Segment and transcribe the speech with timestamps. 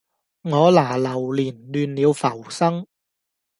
[0.41, 2.87] 我拿流年，亂了浮生